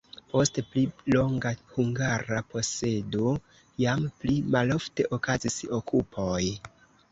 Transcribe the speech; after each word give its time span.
Post 0.29 0.55
pli 0.69 0.83
longa 1.15 1.51
hungara 1.75 2.39
posedo 2.55 3.29
jam 3.85 4.09
pli 4.25 4.41
malofte 4.57 5.09
okazis 5.21 5.63
okupoj. 5.81 6.43